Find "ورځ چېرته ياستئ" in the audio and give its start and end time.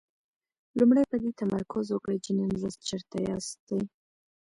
2.57-3.81